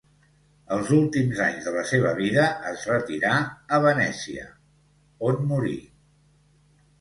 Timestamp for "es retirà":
2.69-3.35